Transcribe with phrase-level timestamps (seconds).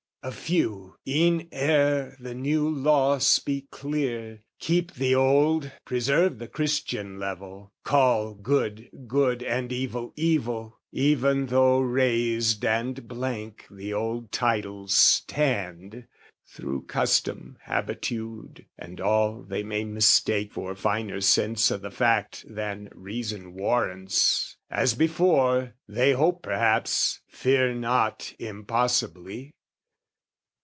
[0.23, 7.17] A few, E'en ere the new law speak clear, keep the old, Preserve the Christian
[7.17, 14.93] level, call good good And evil evil (even though razed and blank The old titles
[14.93, 16.05] stand),
[16.47, 22.89] thro' custom, habitude, And all they may mistake for finer sense O' the fact than
[22.93, 29.55] reason warrants, as before, They hope perhaps, fear not impossibly.